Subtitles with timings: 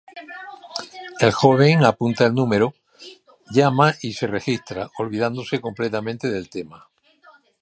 [1.27, 2.73] El joven apunta el número,
[3.51, 6.89] llama y se registra, olvidándose completamente del tema.